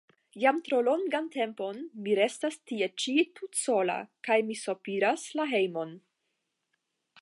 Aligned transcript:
Jam 0.43 0.61
tro 0.69 0.77
longan 0.85 1.27
tempon 1.35 1.83
mi 2.05 2.15
restas 2.21 2.57
tie 2.71 2.89
ĉi 3.03 3.15
tutsola, 3.41 4.01
kaj 4.29 4.41
mi 4.49 4.61
sopiras 4.67 5.31
la 5.41 5.51
hejmon. 5.55 5.97